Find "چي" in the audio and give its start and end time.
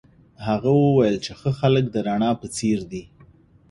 1.25-1.31